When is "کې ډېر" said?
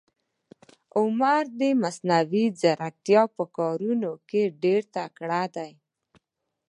4.29-4.81